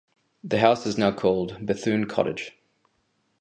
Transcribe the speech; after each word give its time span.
The 0.43 0.57
house 0.57 0.87
is 0.87 0.97
now 0.97 1.11
called 1.11 1.63
"Bethune 1.63 2.07
Cottage". 2.07 2.57